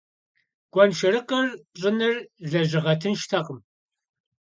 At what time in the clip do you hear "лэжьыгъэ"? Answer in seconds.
2.49-2.93